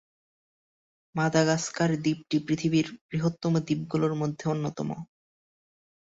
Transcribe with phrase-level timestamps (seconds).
[1.15, 4.89] Madagascar দ্বীপটি পৃথিবীর বৃহত্তম দ্বীপগুলোর মধ্যে অন্যতম।